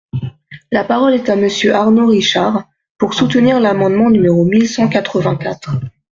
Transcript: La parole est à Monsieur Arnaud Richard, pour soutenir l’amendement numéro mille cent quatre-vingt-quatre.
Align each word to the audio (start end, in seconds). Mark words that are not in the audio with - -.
La 0.71 0.83
parole 0.83 1.13
est 1.13 1.29
à 1.29 1.35
Monsieur 1.35 1.75
Arnaud 1.75 2.07
Richard, 2.07 2.65
pour 2.97 3.13
soutenir 3.13 3.59
l’amendement 3.59 4.09
numéro 4.09 4.45
mille 4.45 4.67
cent 4.67 4.87
quatre-vingt-quatre. 4.89 5.75